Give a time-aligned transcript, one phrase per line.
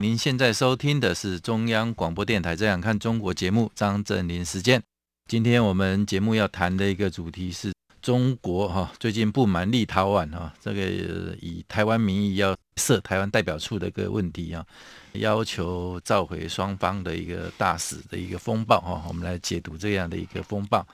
[0.00, 4.80] 您现在收听的是中央广播电台《这样看中国》节目，张振林时间。
[5.26, 10.82] 今天我们节目要谈的一个主题是中国哈，最近不满立陶宛哈，这个
[11.40, 14.64] 以台湾名义要设台湾代表处的一个问题啊，
[15.14, 20.86] 要求召回双方的一个大使的一个风暴哈，我们来解读这样的一个风暴。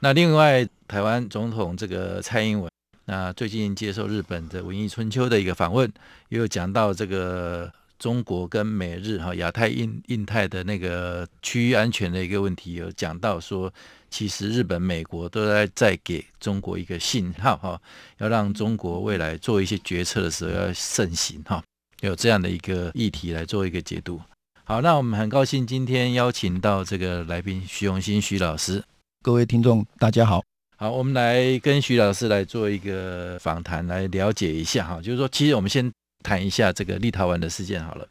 [0.00, 2.70] 那另外，台湾总统这个蔡英文。
[3.06, 5.90] 那最近接受日本的《文艺春秋》的一个访问，
[6.28, 13.70] 也有讲到这个中国跟美日哈亚太印印太的那个区域安全的一个问题，有讲到说，
[14.08, 17.80] 其实日本、美国都在在给中国一个信号哈，
[18.16, 21.62] 要让中国未来做一些决策的时候要慎行哈，
[22.00, 24.18] 有这样的一个议题来做一个解读。
[24.64, 28.82] 好，那我们很高兴今天邀请到这个来宾徐永新徐老师，
[29.22, 30.42] 各位听众大家好。
[30.78, 35.02] 好，我们来跟徐老师来做一个访谈，来了解一下哈。
[35.02, 35.92] 就是说，其实我们先
[36.22, 38.06] 谈一下这个立陶宛的事件好了。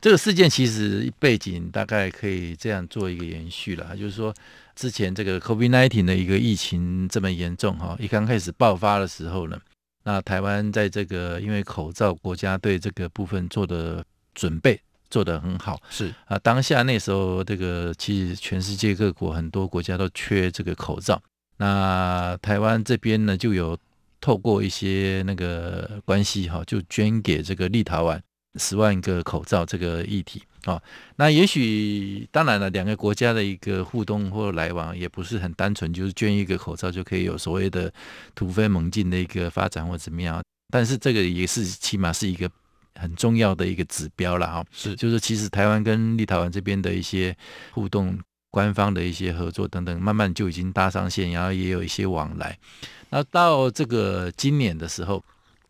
[0.00, 4.34] 这个事件其实背景大概可以这样做一个延续了，就是说，
[4.74, 9.60] 之前这个 COVID-19 的一个疫情这么严重哈，一刚开始爆发的时候呢，
[10.04, 14.02] 那台湾在这个因为口罩，国家对这个部分做的
[14.34, 21.20] 准备做得很好，是啊，当下那时候这个其实全世界各国很多国家都缺这个口罩。
[21.58, 23.76] 那台湾这边呢，就有
[24.20, 28.20] 透过一些那个关系哈，就捐给这个立陶宛
[28.58, 30.80] 十万个口罩这个议题啊。
[31.16, 37.92] 那也许当然了，两个国家的一个互动或来往也不是很单纯，就是捐一个口罩就可以有所谓的
[38.34, 40.42] 突飞猛进的一个发展或怎么样。
[40.72, 42.50] 但是这个也是起码是一个
[42.94, 44.64] 很重要的一个指标了哈。
[44.70, 47.36] 是，就是其实台湾跟立陶宛这边的一些
[47.72, 48.18] 互动。
[48.50, 52.58] 官方的一些合作等等，慢慢就已经搭上线，然后也有一些往来。
[53.10, 55.22] 那到这个今年的时候，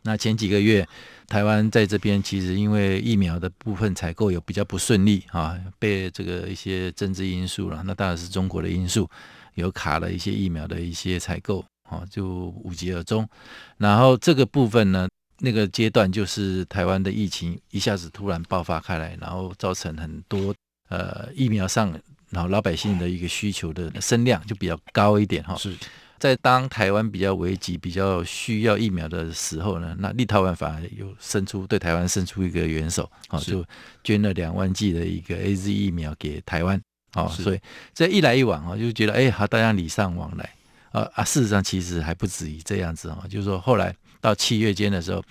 [0.03, 0.87] 那前几个月，
[1.29, 9.09] 台湾在这边其实因为疫苗的部分采购有比较不顺利啊，被这个一些政治因素了，那当然是中国的因素，
[9.55, 13.29] 有卡了一些疫苗的一些采购啊，就无疾而终。
[13.77, 15.07] 然后这个部分呢，
[15.39, 20.55] 那个阶段就是台湾的疫情一下子突然爆发开来，然后造成很多
[20.89, 21.93] 呃疫苗上。
[22.31, 25.75] 然后老百姓的一个需求的声量就比较高一点哈，是。
[26.19, 33.65] 在当台湾比较危急、比较需要疫苗的时候呢，那立陶宛反而有伸出对台湾伸出一个援手啊，就
[34.05, 36.79] 捐了两万剂的一个 AZ 疫苗给台湾
[37.13, 37.61] 啊，所以
[37.95, 40.51] 这一来一往啊，就觉得哎，好，大家礼尚往来。
[40.93, 45.23] 啊啊，事实上其实还不止于这样子啊，就是说后来到七月间的时候，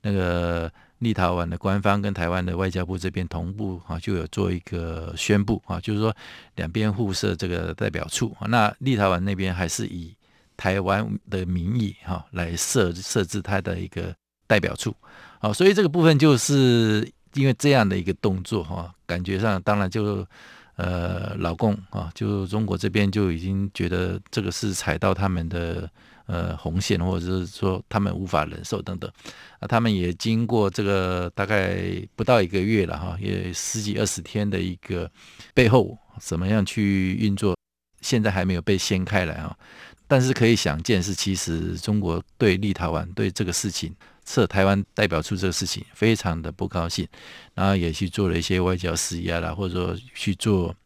[0.00, 0.72] 那个。
[1.00, 6.14] 立陶宛的官方跟台湾的外交部这边同步啊，就有做一个宣布啊，就是说
[6.56, 8.36] 两边互设这个代表处。
[8.48, 10.12] 那立陶宛那边还是以
[10.56, 14.14] 台湾的名义哈来设设置他的一个
[14.46, 14.94] 代表处。
[15.38, 20.26] 好，所以这个部分就是因为这样的一个动作哈，感觉上当然就
[20.76, 25.88] 呃老共啊，就中国这边就已经觉得这个是踩到他们的。
[26.28, 29.10] 呃，红线或者是说他们无法忍受等等，
[29.60, 31.80] 啊，他们也经过这个大概
[32.14, 35.10] 不到一个月了哈，也十几二十天的一个
[35.54, 37.56] 背后怎么样去运作，
[38.02, 39.56] 现在还没有被掀开来啊。
[40.06, 43.94] 但是可以想见是，其实中国对立陶宛对这个事情
[44.26, 47.08] 设台湾代表处这个事情非常的不高兴，
[47.54, 50.76] 然后也去做了一些外交施压啦，或者说去做。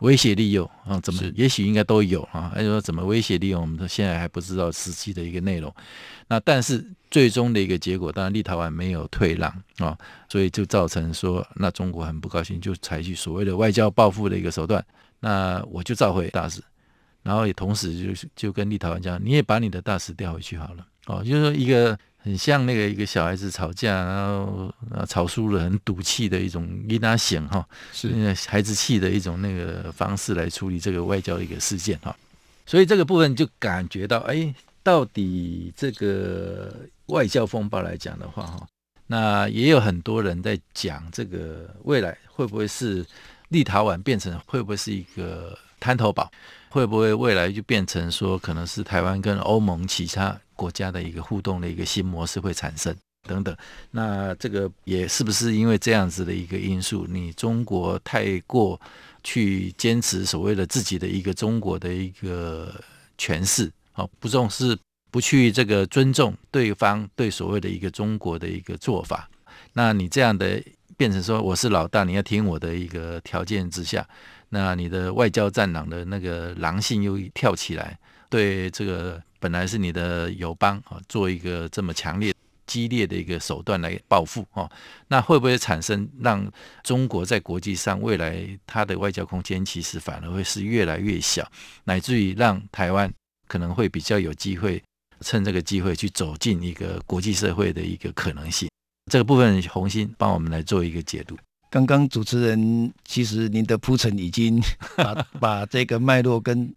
[0.00, 1.22] 威胁利诱啊，怎么？
[1.34, 2.50] 也许应该都有啊。
[2.54, 3.60] 还是说怎么威胁利用？
[3.62, 5.72] 我们现在还不知道实际的一个内容。
[6.28, 9.96] 那但是最终的一个结果，当然立陶宛没有退让啊，
[10.28, 14.84] 所以就造成说，那中国很不高兴，就采取所谓的外交报复的一个手段。
[15.20, 16.60] 那我就召回大使，
[17.22, 20.86] 然后也同时就就跟立陶宛讲，你也把你的大使调回去好了。
[21.06, 21.98] 哦，就是说一个。
[22.24, 24.72] 很像那个一个小孩子吵架，然后
[25.06, 27.62] 吵输了很赌气的一种跟他显哈，
[27.92, 32.16] 是那孩子气的一种那个方式来处理这个外交的一个事件哈，
[32.64, 36.74] 所以这个部分就感觉到，哎，到底这个
[37.08, 38.66] 外交风暴来讲的话哈，
[39.06, 43.04] 那也有很多人在讲这个未来会不会是
[43.50, 46.32] 立陶宛变成会不会是一个滩头堡，
[46.70, 50.40] 会不会未来就变成说可能是台湾跟欧盟其他。
[50.54, 52.94] 国家的一个互动的一个新模式会产生
[53.28, 53.56] 等等。
[53.90, 58.80] 那这个也是不是因为这样子的一个因素，你中国太过
[59.22, 62.74] 去坚持所谓的自己的一个中国的一个
[63.18, 64.76] 诠释，啊，不重视，
[65.10, 69.28] 不去这个尊重对方对所谓的一个中国的一个做法，
[69.72, 70.62] 那你这样的
[70.96, 74.06] 变成说我是老大，你要听我的一个条件之下，
[74.50, 77.98] 那你的外交战狼的那个狼性又跳起来，
[78.28, 82.34] 对这个本来是你的友邦啊，做一个这么强烈、
[82.66, 84.66] 激烈的一个手段来报复啊，
[85.08, 86.50] 那会不会产生让
[86.82, 91.46] 中国在国际上未来它的外交空间其实反而会是越来越小，
[91.84, 93.12] 乃至于让台湾
[93.46, 94.82] 可能会比较有机会
[95.20, 98.66] 趁这个机会去走进一个国际社会的一个可能性？
[99.12, 101.36] 这个部分红星帮我们来做一个解读。
[101.68, 104.58] 刚刚主持人其实您的铺陈已经
[104.96, 106.74] 把 把这个脉络跟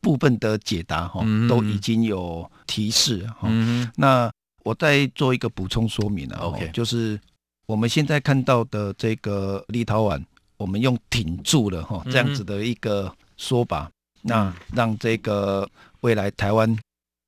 [0.00, 3.48] 部分的解答哈都已经有提示哈。
[3.96, 4.30] 那
[4.64, 6.36] 我再做一个补充说明了。
[6.38, 7.18] OK，就是
[7.66, 10.22] 我们现在看到的这个立陶宛，
[10.56, 13.90] 我们用挺住了哈这样子的一个说法，
[14.22, 15.68] 那让这个
[16.00, 16.76] 未来台湾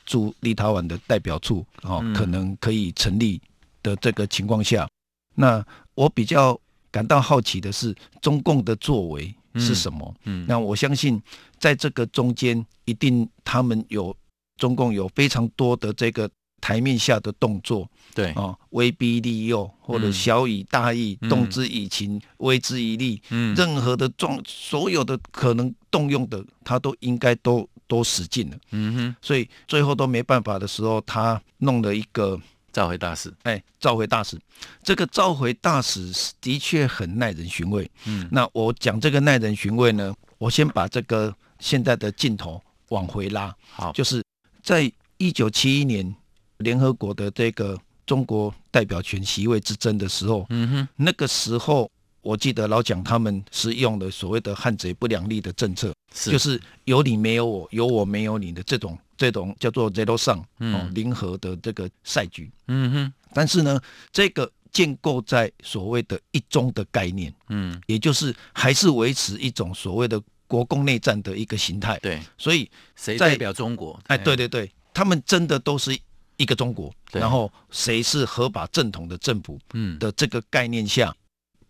[0.04, 3.40] 驻立陶宛的代表处哦可能可以成立
[3.82, 4.88] 的这个情况下，
[5.36, 5.64] 那
[5.94, 6.58] 我比较
[6.90, 10.14] 感到好奇的是中共的作为是什么？
[10.24, 11.22] 嗯，那我相信
[11.60, 14.16] 在这个中间，一定他们有
[14.56, 16.28] 中共有非常多的这个
[16.60, 18.32] 台面下的动作，对。
[18.32, 32.40] 啊，威逼利诱或者小以大义，动之以情，威之以利，嗯，任何的状所有的可能动用的，他都应该都都使尽了，嗯哼，所以最后都没办法的时候，他弄了一个。
[32.72, 34.38] 召回大使，哎，召回大使，
[34.84, 37.90] 这个召回大使的确很耐人寻味。
[38.06, 43.54] 嗯，那我讲这个耐人寻味呢，我先把这个现在的镜头往回拉。
[43.70, 44.20] 好，就是
[44.62, 46.12] 在一九七一年
[46.58, 51.88] 联合国的这个中国代表权席位之争的时候，嗯哼，那个时候
[52.22, 56.32] 我记得老蒋他们是用了所谓的汉贼不两立的政策，是。
[56.32, 58.98] 就是有你没有我，有我没有你的这种。
[59.20, 63.78] 这种叫做 zero sum 哦，零和的这个赛局，嗯哼，但是呢，
[64.10, 70.18] 这个建构在所谓的一中的概念，嗯，也就是还是维持一种所谓的
[70.50, 73.96] 国共内战的一个形态，对，所以谁代表中国？
[74.08, 75.96] 哎，对对对，他们真的都是
[76.38, 79.96] 一个中国，然后谁是合法正统的政府，嗯。
[80.00, 81.14] 的这个概念下，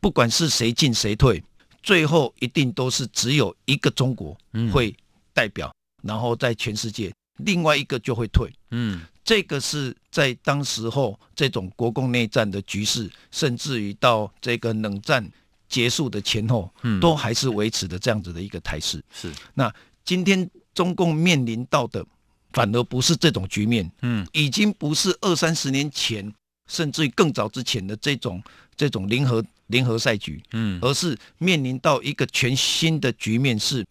[0.01, 1.45] 不管是谁进谁退，
[1.83, 4.35] 最后一定都是只有一个中国
[4.73, 4.97] 会
[5.35, 5.71] 代表，
[6.03, 7.13] 然后在全世界。
[7.45, 15.27] 另外一个就会退，嗯，这个是在当时候这种国共内战的局势，甚至于到这个冷战
[15.71, 19.03] 结束的前后，嗯，都还是维持的这样子的一个态势。
[19.11, 19.73] 是，那
[20.05, 22.05] 今天中共面临到的，
[22.53, 26.31] 反而不是这种局面，嗯，已经不是二三十年前，
[26.67, 28.43] 甚至于更早之前的这种
[28.77, 33.87] 这种零和零和赛局，嗯，而是面临到一个全新的局面是。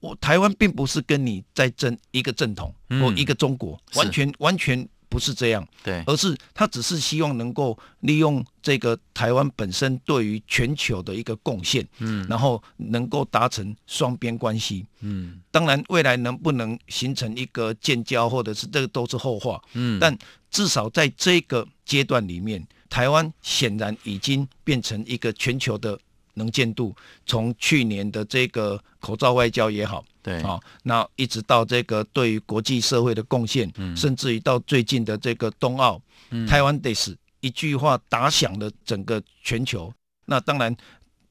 [0.00, 5.68] 我台湾并不是跟你在争一个正统或一个中国，嗯、完全完全不是这样。
[5.84, 14.86] 对，而是他只是希望能够利用这个台湾本身对于全球的一个贡献，嗯，然后能够达成双边关系。
[15.00, 19.60] 嗯，当然未来能不能形成一个建交，或者是这个都是后话。
[19.74, 20.16] 嗯，但
[20.50, 25.98] 至少在这个阶段里面，台湾显然已经变成一个全球的。
[26.34, 26.94] 能见度
[27.26, 39.92] 从去年的这个口罩外交也好，对啊，那一直到这个对于国际社会的贡献，嗯，甚至于到最近的这个冬奥，嗯，台湾得是一句话打响了整个全球。
[40.26, 40.74] 那当然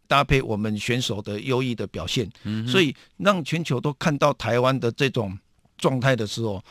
[0.08, 5.38] 搭配我们选手的优异的表现，嗯，所以让全球都看到台湾的这种
[5.78, 6.62] 状态的时候，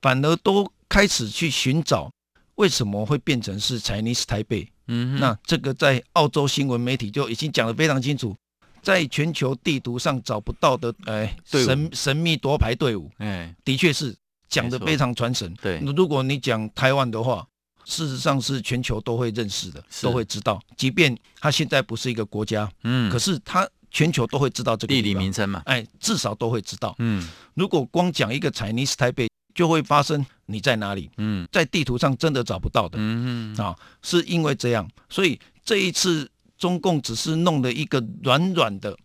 [0.00, 2.10] 反而都开始去寻找
[2.54, 4.68] 为什么会变成是 Chinese 台北。
[4.86, 8.36] 嗯，那这个在澳洲新闻媒体就已经讲得非常清楚，
[8.82, 14.14] 在全球地图上找不到的，哎，神神秘夺牌队伍，哎，的确是
[14.48, 15.52] 讲得非常传神。
[15.62, 17.46] 对，如果你讲台湾的话，
[17.84, 26.94] 事实上是全球都会认识的，都会知道，即便它现在不是一个国家，嗯，可是它全球都会知道这个地理名称嘛，哎，至少都会知道。
[26.98, 29.28] 嗯，如果光讲一个 Chinese 台北。
[29.54, 31.08] 就会发生你在哪里？
[31.16, 32.98] 嗯，在地图上真的找不到的。
[32.98, 38.96] 嗯嗯啊，是因为这样，所以这一次中共只是弄了一个软软的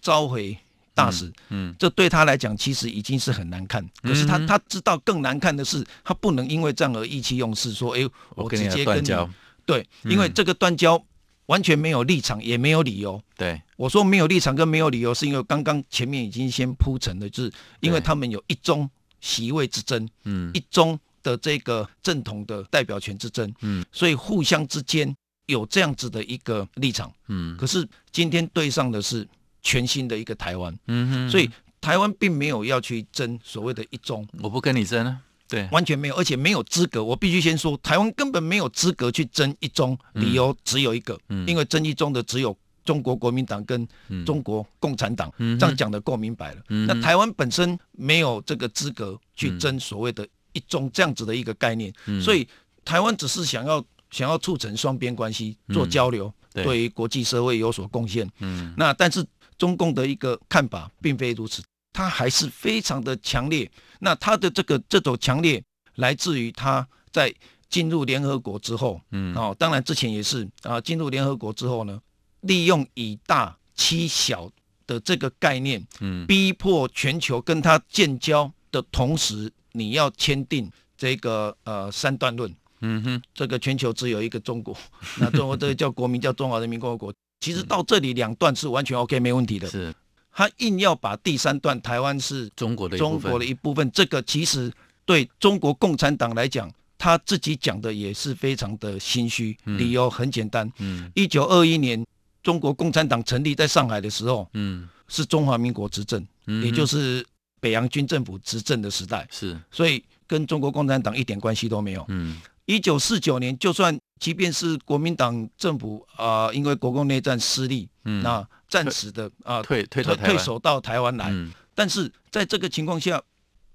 [0.00, 0.58] 召回
[0.92, 1.26] 大使。
[1.50, 3.88] 嗯，嗯，这对他来讲其实已经是很难看。
[4.02, 8.00] 可是他他知道更难看的是，他不能因为这样而意气用事，说：“哎，
[8.34, 9.28] 我直接跟交。”
[9.64, 11.00] 对，因为这个断交
[11.46, 13.22] 完全没有立场，也没有理由。
[13.36, 18.90] 对，我说没有立场跟没有理由，是因为刚刚前面已经先铺陈了，就是因为他们有一中。
[19.22, 29.26] 席位之争，嗯，一中的这个正统的代表权之争，嗯，所以互相之间有这样子的一个立场，嗯，可是今天对上的是
[29.62, 31.48] 全新的一个台湾，嗯哼，所以
[31.80, 42.54] 台湾并没有要去争所谓的一中，我不跟你争啊，对，完全没有，而且没有资格，我必须先说，台湾根本没有资格去争一中，理由只有一个，嗯，因为争一中的只有。
[42.84, 43.86] 中国国民党跟
[44.26, 46.62] 中国共产党，嗯、这样讲的够明白了。
[46.68, 52.46] 嗯、那台湾本身没有这个资格去争所谓的“一中”这样子的一个概念，嗯、所以
[52.84, 58.28] 台湾只是想要想要促成双边关系做交流，嗯、对于国际社会有所贡献。
[58.40, 59.24] 嗯、那但是
[59.56, 61.62] 中共的一个看法并非如此，
[61.92, 63.70] 他还是非常的强烈。
[64.00, 65.62] 那他的这个这种强烈
[65.94, 67.32] 来自于他在
[67.68, 72.00] 进入联合国之后，嗯，哦，当然之前也是啊，进入联合国之后呢。
[72.42, 74.48] 利用以大欺小
[74.86, 84.76] 的这个概念，嗯，逼迫全球跟他建交的同时，你要签订这个呃三段论，嗯哼，这个全球只有一个中国，
[85.18, 87.12] 那中国这个叫国名叫中华人民共和国。
[87.40, 89.92] 其实到这里两段是完全 OK 没问题的，是，
[90.32, 94.72] 他硬要把第三段台湾是中国的中国的一部分，这个其实
[95.04, 102.04] 对中国共产党来讲，他自己讲的也是非常的心虚，理由很简单，嗯，一九二一年。
[102.42, 107.24] 中国共产党成立在上海的时候，嗯，是中华民国执政，嗯，也就是
[107.60, 112.04] 北洋军政府执政的时代，是，所以跟中国共产党一点关系都没有。
[112.08, 123.22] 嗯，一九四九年，就算即便是国民党政府啊，呃，因为国共内战失利，嗯，那暂时的啊退退退退守到台湾来，嗯，但是在这个情况下，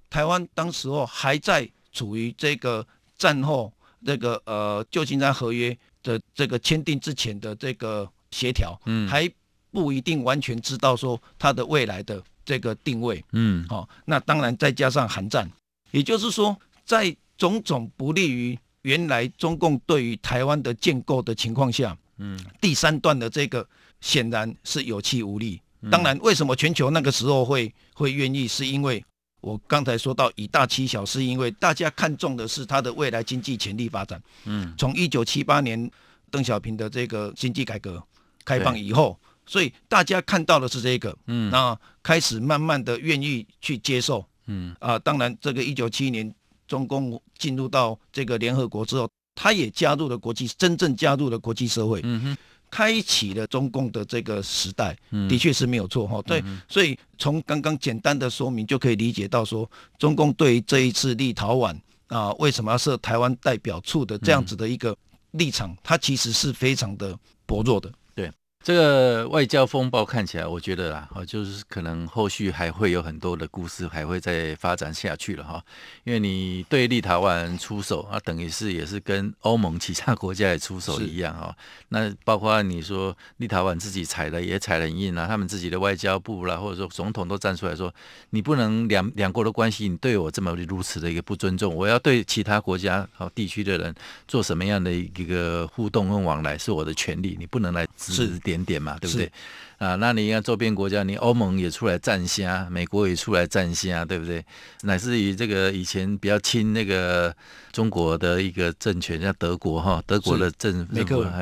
[0.09, 2.85] 台湾当时候还在处于这个
[3.17, 3.71] 战后
[4.05, 8.09] 这个呃旧金山合约的这个签订之前的这个。
[8.31, 9.29] 协调，嗯，还
[9.71, 15.49] 不一定完全知道说它的未来的这个定位，嗯，好，那当然再加上韩战，
[15.91, 23.67] 也就是说，在种种不利于原来中共对于台湾的建构的情况下，嗯，第三段的这个
[24.01, 25.61] 显然是有气无力。
[25.91, 29.03] 当然，为什么全球那个时候会会愿意，是因为
[29.41, 35.89] 我刚才说到以大欺小，是因为大家看重的是它的未来经济潜力发展，嗯，从一九七八年
[36.31, 38.01] 邓小平的这个经济改革。
[38.47, 44.73] 开放以后，所以大家看到的是这个，嗯，那开始慢慢的愿意去接受，嗯。
[44.79, 46.33] 啊，当然这个一九七一年
[46.65, 52.37] 中共进入到这个联合国之后，他也加入了国际，真正加入了国际社会，嗯哼，
[52.71, 54.97] 开启了中共的这个时代，
[55.29, 61.77] 的确是没有错哈，对，所以从刚刚简单的说明就可以理解到说，中共对于这一次立陶宛
[62.07, 64.95] 啊为什么要设台湾代表处的这样子的一个
[65.31, 67.91] 立场，它其实是非常的薄弱的。
[68.67, 75.63] 这个外交风暴看起来，我觉得啦，哦，就是可能后续还会有很多的故事，还会再发展下去了哈。
[76.03, 81.55] 因为你对立陶宛出手啊，等于是也是跟欧盟其他国家也出手一样哈。
[81.87, 87.89] 那包括你说立陶宛自己踩的也踩得很硬啊，他们自己的外交部啦，或者说总统都站出来说，
[88.31, 93.95] 你不能两两国的关系，你对我这么如此的一个不尊重，我要对其他国家和地区的人
[94.27, 98.56] 做什么样的一个互动跟往来是我的权利，你不能来指点。
[98.65, 99.31] 点嘛，对不对？
[99.77, 104.43] 啊，那你看周边国家，你欧盟也出来站虾，美国也出来站虾，对不对？
[104.81, 107.35] 乃至于这个以前比较亲那个
[107.71, 110.95] 中国的一个政权，像德国哈，德国的政府，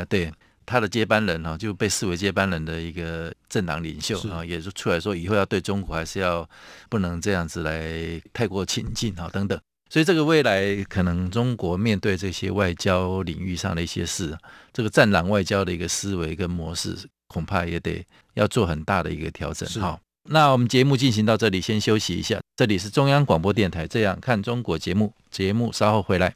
[0.09, 0.31] 对
[0.65, 6.49] 他的接班人哈，就被视为接班人的一个政党领袖啊，也是出来说以后要对中国还是要
[6.89, 9.57] 不能这样子来太过亲近啊，等等。
[9.95, 14.37] 所以这个未来可能中国面对这些外交领域上的一些事，
[14.73, 16.97] 这个战狼外交的一个思维跟模式，
[17.29, 19.65] 恐怕也得要做很大的一个调整。
[19.81, 19.97] 好，
[20.29, 22.41] 那我们节目进行到这里，先休息一下。
[22.57, 26.35] 这里是中央广播电台《这样看中国》节目，节目稍后回来。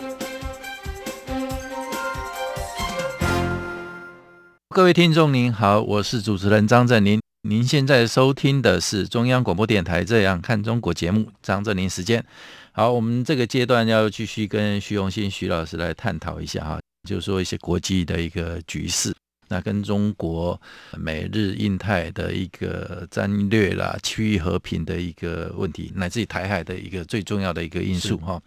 [4.73, 7.19] 各位听众您好，我是主持人张振林。
[7.41, 12.23] 您现在收听的是中央广播电台《这样看中国》节目，张振林时间。
[12.71, 19.13] 好，我们这个阶段要继续跟徐荣新徐老师来探讨一下哈，就是说一些国际的一个局势，
[19.49, 20.59] 那跟中国、
[20.97, 28.41] 美日、印太的一个战略啦、区域和平的一个问题，乃至于台海的一个最重要的一个因素哈。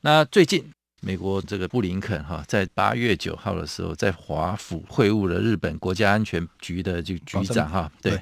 [0.00, 0.64] 那最近。
[1.00, 8.20] 美国这个布林肯哈，在八月九号的时候，在华府会晤了日本国家安全局的这个局长哈，对，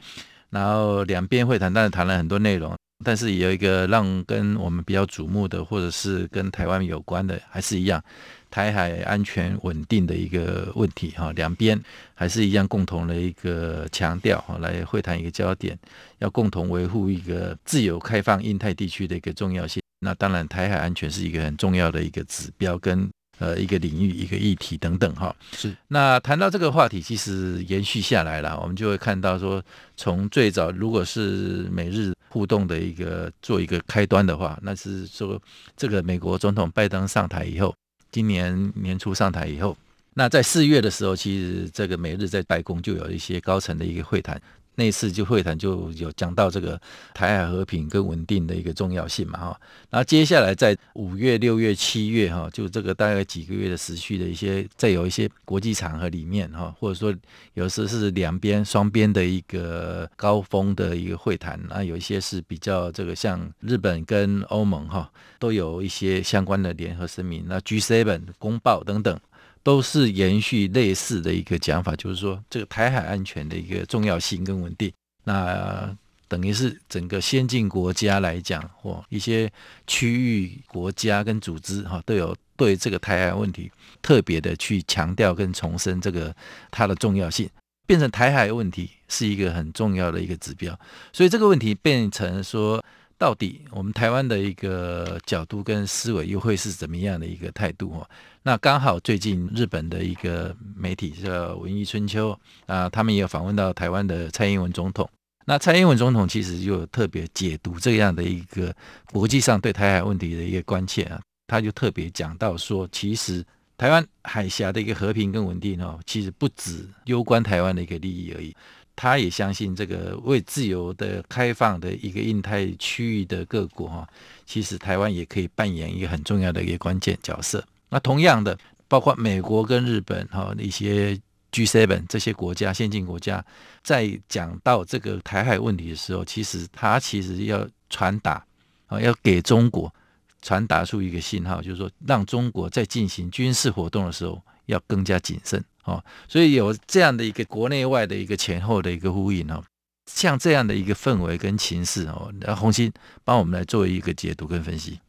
[0.50, 8.02] 然后两边会谈，但是谈了很多内容，但是有一个让跟我们比较瞩目的，或者是跟台湾有关的，还是一样，
[8.50, 11.78] 台海安全稳定的一个问题哈，两边
[12.14, 15.78] 还是一样共同的一个强调哈，来会谈一个焦点，
[16.18, 19.82] 要共同维护一个自由开放印太地区的一个重要性。
[20.00, 25.34] 那当然，台海安全是一个很重要的一个指标，跟呃一个领域、一个议题等等哈。
[25.52, 25.74] 是。
[25.88, 29.62] 那谈到这个话题，其实延续下来了，我们就会看到说，
[29.96, 35.40] 从最早如果是美日互动的一个做一个开端的话，那是说
[35.76, 37.74] 这个美国总统拜登上台以后，
[38.10, 39.76] 今年年初上台以后，
[40.14, 44.40] 那在四月的时候，其实这个美日在白宫就有一些高层的一个会谈。
[44.76, 46.80] 那次就会谈就有讲到这个
[47.12, 57.12] 台海和平跟稳定的一个重要性嘛哈，然后接下来在五月、六月、七月哈，就这个大概几个月的时序的一些，在有一些国际场合里面哈，或者说
[57.54, 69.18] 有时是两边双边的一个高峰的一个会谈，那有一些是比较这个像日本跟欧盟哈，都有一些相关的联合声明，那 G7 公报等等。
[69.66, 74.92] 都是延续类似的一个讲法，就是说这个台海安全的一个重要性跟稳定，
[75.24, 75.92] 那
[76.28, 79.50] 等于是整个先进国家来讲，或一些
[79.84, 83.68] 区域国家跟组织哈，都有对这个台海问题
[84.00, 86.32] 特别的去强调跟重申这个
[86.70, 87.50] 它的重要性，
[87.88, 90.78] 变成台海问题是一个很重要的一个指标，
[91.12, 92.84] 所以这个问题变成说。
[93.18, 98.08] 到底我们台湾的一个角度跟思维又会是怎么样的一个态度哦？
[98.42, 102.38] 那刚好最近日本的一个媒体叫《文艺春秋》
[102.72, 105.08] 啊，他们也有访问到台湾的蔡英文总统。
[105.46, 108.74] 那蔡英文总统其实就特别解读这样的一个
[109.12, 113.44] 国际上对台海问题的一个关切啊，他就特别讲到说，其实
[113.78, 118.54] 台湾海峡的一个和平跟稳定哦，其实不止攸关台湾的一个利益而已。
[118.96, 124.08] 他也相信这个为自由的开放的一个印太区域的各国哈，
[124.46, 127.62] 其实台湾也可以扮演一个很重要的一个关键角色。
[127.90, 131.20] 那同样的，包括美国跟日本哈一些
[131.52, 133.44] G7 这些国家先进国家，
[133.82, 138.44] 在讲到这个台海问题的时候，其实他其实要传达
[138.86, 139.94] 啊，要给中国
[140.42, 145.62] 传达出一个信号，就是说让中国在进行军事活动的时候要更加谨慎。
[145.86, 149.62] 哦，所以有这样的一个国内外的一个前后的一个呼应哦，
[150.10, 152.92] 像这样的一个氛围跟情势哦，那红星
[153.24, 155.00] 帮我们来做一个解读跟分析。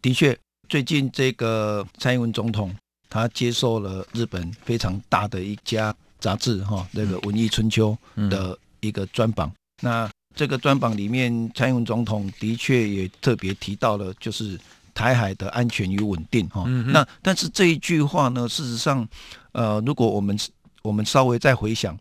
[0.00, 2.74] 的确，最近这个蔡英文总统
[3.08, 7.96] 他接受了日本非常大的一家杂志哈，那个《文艺春秋》
[8.28, 9.50] 的一个专访。
[9.82, 14.60] 那这个专访里面，蔡英文总统的确也特别提到了，就是。
[14.96, 19.06] 台海的安全与稳定，哈，那但是这一句话呢，事实上，
[19.52, 20.34] 呃，如果我们
[20.80, 21.94] 我们稍微再回想，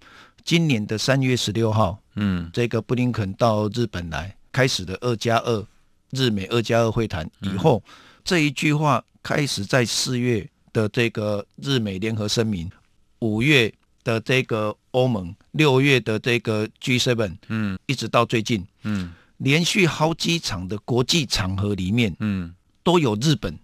[0.45, 5.67] 今年的三月十六号，嗯，这个布林肯到日本来开始的二加二
[6.11, 7.83] 日美二加二会谈以后，
[8.23, 12.71] 这一句话开始在四月的这个日美联合声明，
[13.19, 13.69] 五月
[14.05, 22.55] 的这个欧盟，六月的这个 G7，嗯，一直到最近，嗯，连续好几场的国际场合里面，嗯。
[22.85, 23.57] 都有日本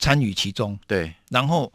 [0.00, 1.72] 参与其中，对，然后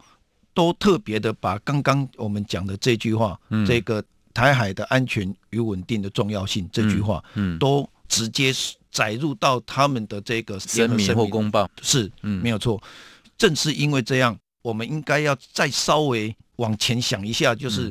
[0.52, 8.52] 都特别的把刚刚我们讲的这句话，嗯，这个台海的安全与稳定的重要性这句话，嗯，都直接
[8.92, 11.16] 载入到他们的这个声明。
[11.16, 12.80] 或公报，是，嗯，没有错。
[13.38, 17.90] 正是因为这样，我们应该要再稍微往前想一下，就是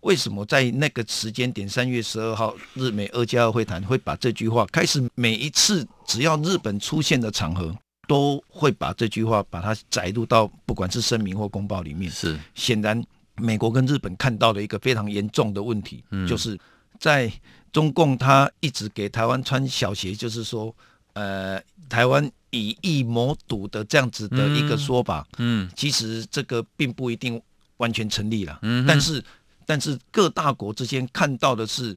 [0.00, 7.72] 为什么在那个时间点，三月十二号日美二加二会谈会把这句话开始每一次只要日本出现的场合。
[8.08, 12.10] 都会把这句话把它载入到不管是声明或公报里面。
[12.10, 13.00] 是，显然
[13.36, 16.58] 美国跟日本看到了一个非常严重的问题，嗯、就是
[16.98, 17.30] 在
[17.70, 20.74] 中共他一直给台湾穿小鞋，就是说，
[21.12, 25.70] 呃，台湾以疫谋独的这样子的一个说法，嗯，嗯。
[25.76, 27.40] 其实这个并不一定
[27.76, 29.22] 完全成立了，嗯，但是
[29.66, 31.94] 但是各大国之间看到的是，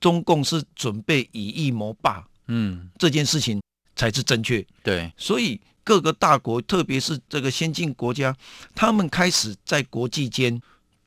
[0.00, 3.60] 中共是准备以疫谋霸，嗯，这件事情
[4.00, 8.34] 才是正确，对，所以各个大国，特别是这个先进国家，
[8.74, 10.58] 他们开始在国际间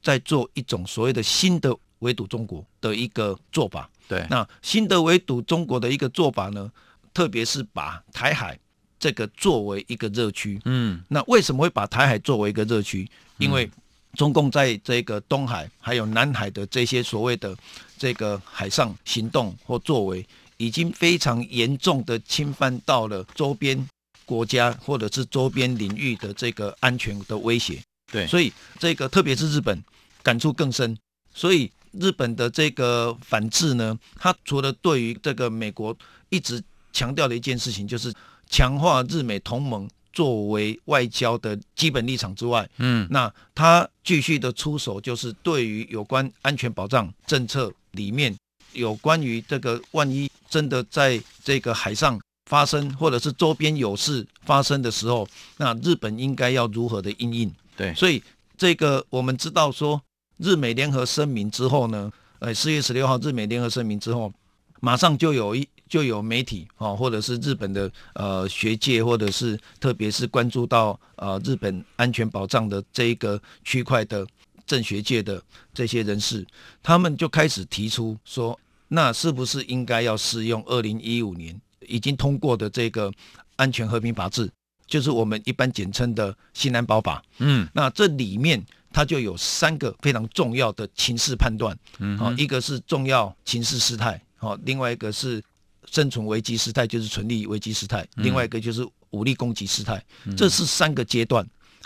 [0.03, 3.89] 在做一种所谓的新的围堵中国的一个做法。
[4.08, 6.71] 对，那新的围堵中国的一个做法呢，
[7.15, 8.60] 特别是把台海
[8.99, 10.62] 这个作为一个热区。
[10.65, 13.10] 嗯，那为什么会把台海作为一个热区？
[13.39, 13.67] 因为
[14.13, 17.58] 中共在这个东海还有南海的这些所谓的
[17.97, 20.23] 这个海上行动或作为，
[20.58, 23.88] 已经非常严重的侵犯到了周边
[24.26, 27.82] 国家或者是周边领域的这个安全的威胁。
[28.12, 29.84] 对，所以这个特别是日本
[30.22, 30.98] 感触更深。
[31.34, 35.96] 所以日本的这个反制呢，它除了对于这个美国
[36.30, 38.13] 一直强调的一件事情，就是
[38.50, 48.36] 强化日美同盟作为外交的基本立场之外，嗯，那他继续的出手，就是对于有关安全保障政策里面，
[48.73, 57.51] 有关于这个万一真的在这个海上发生，或者是周边有事发生的时候，那日本应该要如何的应应？
[57.77, 58.21] 对，所以
[58.57, 60.01] 这个我们知道说。
[60.39, 64.33] 日美联合声明之后呢，呃，四月十六号日美联合声明之后，
[64.81, 74.25] 马上就有一就有媒体哦，或者是日本的呃学界，或者是特别是关注到呃日本安全保障的这一个区块的
[74.65, 75.41] 政学界的
[75.73, 76.45] 这些人士，
[76.82, 83.12] 他们就开始提出说，那是不是应该要适用二零一五年已经通过的这个
[83.56, 84.49] 安全和平法制，
[84.88, 87.23] 就是我们一般简称的新安保法？
[87.39, 88.63] 嗯，那这里面。
[88.95, 95.41] 它就有三个非常重要的情势判断，嗯，好，一个是重要情势事态，好，另外一个是
[95.89, 99.99] 生存危机事态，就是存立危机事态，另外一个就是武力攻击事态，
[100.38, 101.43] 这是三个阶段，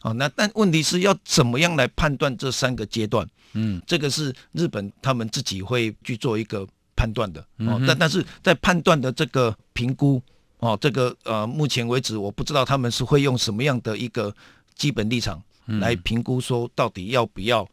[0.07, 3.27] 好，那但问题是要怎么样来判断这三个阶段？
[3.53, 10.21] 嗯，这个是日本他们自己会去做一个判断的，哦，但但是在判断的这个评估，
[10.59, 14.33] 哦，这个呃，目前为止我不知道他们是会用什么样的一个
[14.75, 15.41] 基本立场。
[15.81, 17.67] 来评估说到底要不要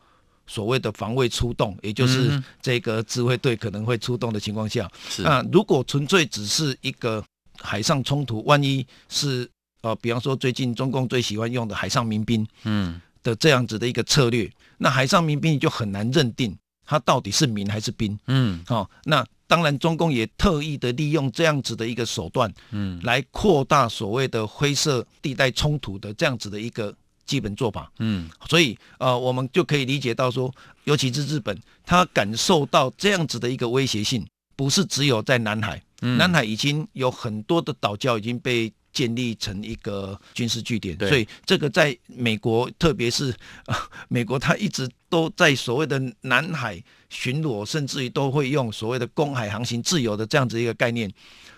[0.48, 7.24] 所谓的防卫出动，也就是这个自卫队可能会出动的情况下，那如果纯粹只是一个
[7.60, 9.48] 海上冲突，万一是
[9.84, 26.94] 呃，比方说最近中共最喜欢用的海上民兵，嗯，的这样子的一个策略，那海上民兵就很难认定他到底是民还是兵，嗯，好，那当然中共也特意的利用这样子的一个手段，嗯，来扩大所谓的灰色地带冲突的这样子的一个。
[27.26, 34.22] 基本做法，嗯，所以呃，我们就可以理解到说，尤其是日本，他感受到这样子的一个威胁性，
[34.54, 43.34] 不是只有在南海，嗯，南海已经有很多的岛礁已经被建立成一个军事据点，所以这个在美国，特别是
[44.08, 51.12] 美国他一直都在所谓的南海巡逻，甚至于都会用所谓的公海航行自由的这样子一个概念，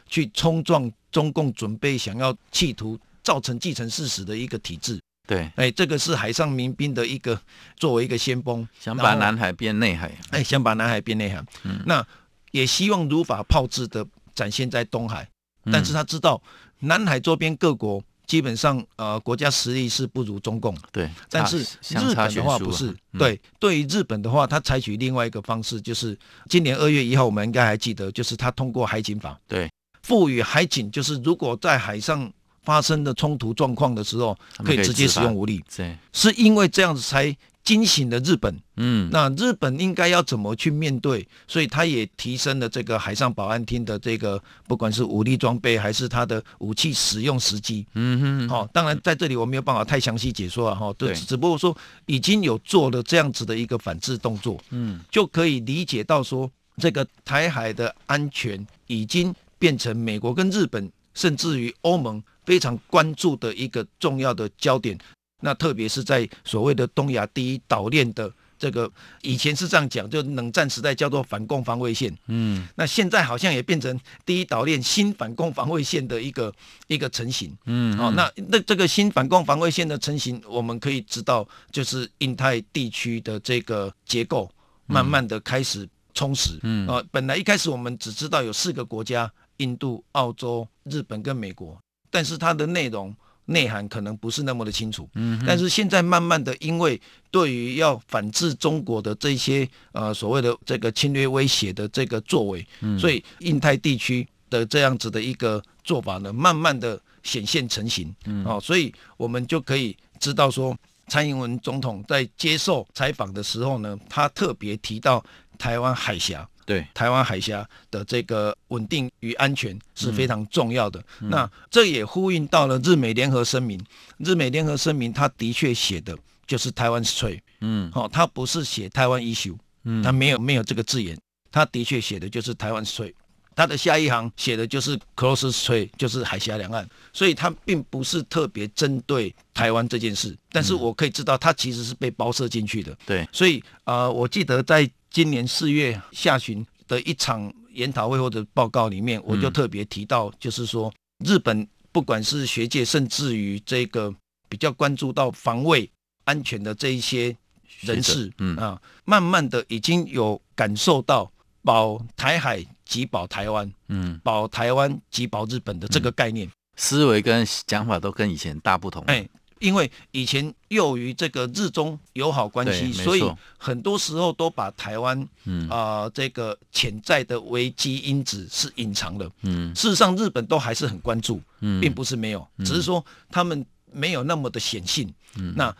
[0.09, 4.99] 去冲撞中共准备想要企图造成既成事实的一个体制。
[5.27, 7.39] 对，哎，这个是海上民兵的一个
[7.77, 12.07] 作为一个先锋，想把南海变内海，哎，想把南海变内海，嗯，那
[12.53, 15.29] 也希望如法炮制的展现在东海，
[15.65, 16.41] 嗯，但是他知道
[16.81, 29.71] 南海周边各国基本上呃国家实力是不如中共，对，但是日本的话不是，嗯，对，对于日本的话，他采取另外一个方式，就是今年二月一号，我们应该还记得，就是他通过海警法，对，
[30.03, 32.33] 赋予海警，就是如果在海上。
[32.67, 35.97] 发生的冲突状况的时候，可以直接使用武力，对。
[36.13, 37.33] 是因为这样子才
[37.67, 38.57] 惊醒了日本。
[38.77, 41.27] 嗯，那日本应该要怎么去面对？
[41.49, 47.85] 所以他也提升了这个海上保安厅的这个，不管是武力装备还是他的武器使用时机。
[47.95, 51.77] 嗯哼，好，当然在这里我没有办法太详细解说啊，哈，对，只不过说
[52.07, 56.49] 已经有做了这样子的一个反制动作，嗯，就可以理解到说，
[56.79, 62.23] 这个台海的安全已经变成美国跟日本，甚至于欧盟。
[62.47, 64.97] 非常关注的一个重要的焦点，
[65.41, 76.53] 那特别是在所谓的东亚第一岛链的这个，以前是这样讲，就冷战时代叫做反共防卫线，嗯，那现在好像也变成第一岛链新反共防卫线的一个
[76.87, 84.51] 一个成型，嗯，哦，那那这个新反共防卫线的成型，我们可以知道，就是印太地区的这个结构
[84.87, 91.79] 慢慢的开始充实，嗯，啊，本来一开始我们只知道有四个国家，印度、澳洲、日本跟美国。
[92.09, 93.15] 但是它的内容
[93.47, 95.09] 内涵可能不是那么的清楚。
[95.15, 108.15] 嗯，但是现在慢慢的，因为对于要反制中国的这些呃所谓的这个侵略威胁的这个作为，嗯，所以印太地区的这样子的一个做法呢，慢慢的显现成型。
[108.27, 110.77] 嗯，哦，所以我们就可以知道说，
[111.09, 115.25] 蔡英文总统在接受采访的时候呢，他特别提到
[115.59, 116.49] 台湾海峡。
[116.67, 121.01] 对台湾海峡的这个稳定与安全是非常重要的。
[121.21, 123.81] 嗯、那这也呼应到了日美联合声明。
[124.19, 131.17] 日美联合声明，它的确写的就是台湾 straight，嗯，好、哦，它不是写台湾 issue，嗯，它没有没有这个字眼，
[131.53, 133.15] 它的确写的就是台湾 straight。
[133.55, 140.37] 它的下一行写的就是 close straight，就是海峡两岸，所以它并不是特别针对台湾这件事。
[140.51, 142.95] 但是我可以知道，它其实是被包摄进去的。
[143.07, 144.91] 对，所以啊、呃，我记得在。
[145.17, 150.93] 今年四月下旬的一场研讨会或者报告里面，我就特别提到，就是说
[151.25, 154.15] 日本不管是学界，甚至于这个
[154.47, 155.91] 比较关注到防卫
[156.25, 157.35] 安全的这一些
[157.81, 169.03] 人士，嗯啊，慢慢的已经有感受到保台海即保台湾，嗯，保台湾即保日本的这个概念，思维跟讲法都跟以前大不同。
[169.07, 169.27] 哎。
[169.59, 173.25] 因为以前由于这个日中友好关系，所以
[173.57, 175.69] 很多时候都把台湾啊、嗯。
[175.71, 179.31] 呃、这个潜在的危机因子是隐藏的。
[179.43, 181.41] 嗯，事实上日本都还是很关注，
[181.81, 185.13] 并不是没有，只是说他们没有那么的显性。
[185.37, 185.75] 嗯，那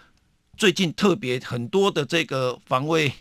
[0.57, 3.13] 最近特别很多的这个防卫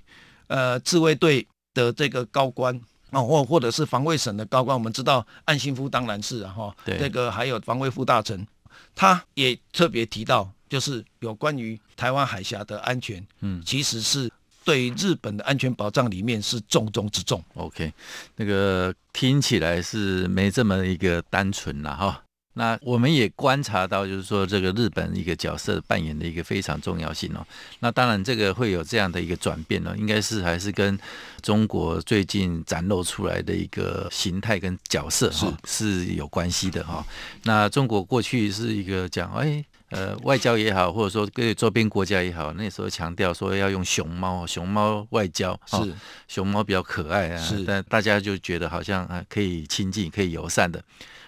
[0.48, 2.80] 呃自卫队的这个高官
[3.12, 8.48] 啊，或或者是防卫省的高官，我们知道岸信夫当然是啊哈，对，这个还有防卫副大臣。
[8.96, 14.32] 他也特别提到，就是有关于台湾海峡的安全，嗯，其实是
[14.64, 17.44] 对日本的安全保障里面是重中之重。
[17.54, 17.94] OK，
[18.38, 22.24] 那个听起来是没这么一个单纯了哈。
[22.58, 27.46] 那我们也观察到，就是说这个日本一个角色扮演的一个非常重要性哦。
[27.80, 30.98] 那当然，这个会有这样的一个转变呢，应该是还是跟
[31.42, 37.06] 中国最近展露出来的一个形态跟角色是是有关系的哈。
[37.44, 45.94] 那中国过去是一个讲哎呃外交也好，或者说对周边国家也好，那时候强调说要用熊猫熊猫外交是
[46.30, 50.82] 熊猫比较可爱啊，是但大家就觉得好像啊可以亲近可以友善的。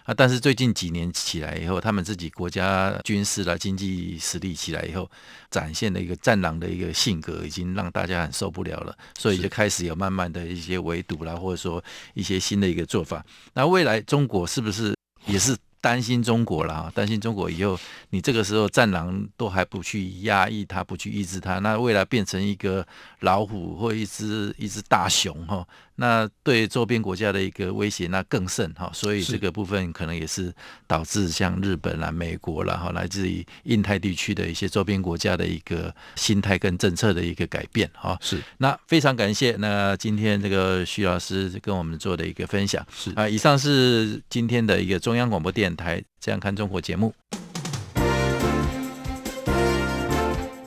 [0.07, 0.13] 啊！
[0.15, 5.09] 但是最近几年起来以后，他们自己国家军事啦、经济实力起来以后，
[5.51, 8.97] 展现的一个战狼的一个性格，已经让大家很受不了了。
[9.19, 13.21] 所以就开始有慢慢的一些围堵啦，或者说一些新的一个做法。
[13.53, 15.55] 那未来中国是不是也是？
[15.79, 22.85] 担心中国了哈，担心中国以后，你这个时候战狼都还不去压抑它，不去抑制它，那未来变成一个
[23.19, 25.65] 老虎或一只一只大熊哈，
[25.99, 30.53] 那对周边国家的一个威胁那更甚哈，所以这个部分可能也是
[30.85, 38.15] 导致像日本啦、美国啦哈，来自于印太地区的一些周边国家的一个心态跟政策的一个改变哈。
[38.21, 42.85] 是，那非常感谢那今天这个徐老师跟我们做的一个分享。
[42.95, 47.11] 是啊，以上是今天的一个中央广播电台这样看中国节目，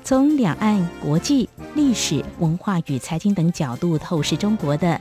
[0.02, 4.88] 从两岸、国际、历史、文化与财经等角度透视中国的《